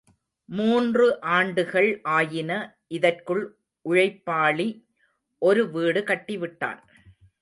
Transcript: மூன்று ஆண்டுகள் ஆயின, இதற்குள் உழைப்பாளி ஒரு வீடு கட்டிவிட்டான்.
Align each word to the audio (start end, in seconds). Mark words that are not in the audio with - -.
மூன்று 0.49 1.21
ஆண்டுகள் 1.21 1.89
ஆயின, 2.03 2.51
இதற்குள் 2.87 3.43
உழைப்பாளி 3.85 4.67
ஒரு 5.41 5.71
வீடு 5.71 6.01
கட்டிவிட்டான். 6.01 6.81